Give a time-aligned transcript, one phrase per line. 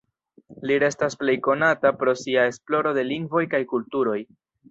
[0.69, 4.19] Li restas plej konata pro sia esploro de lingvoj kaj kulturoj.